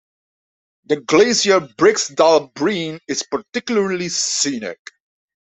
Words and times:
The 0.85 0.99
glacier 1.01 1.59
Briksdalsbreen 1.59 3.01
is 3.07 3.21
particularly 3.29 4.09
scenic. 4.09 4.79